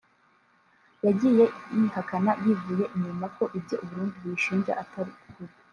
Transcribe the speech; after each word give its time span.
yagiye 1.05 1.45
ihakana 1.79 2.31
yivuye 2.43 2.85
inyuma 2.95 3.25
ko 3.37 3.43
ibyo 3.57 3.75
u 3.83 3.85
Burundi 3.89 4.15
buyishinja 4.23 4.71
atari 4.83 5.11
ukuri 5.15 5.53